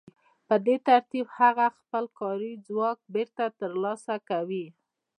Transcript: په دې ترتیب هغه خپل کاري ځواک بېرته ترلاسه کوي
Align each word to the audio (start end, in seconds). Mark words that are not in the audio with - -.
په 0.47 0.55
دې 0.65 0.75
ترتیب 0.87 1.25
هغه 1.39 1.65
خپل 1.77 2.03
کاري 2.19 2.53
ځواک 2.67 2.99
بېرته 3.13 3.43
ترلاسه 3.59 4.15
کوي 4.29 4.65